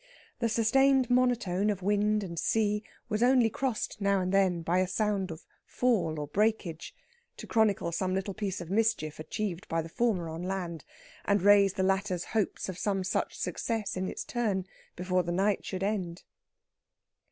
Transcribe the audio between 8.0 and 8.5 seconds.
little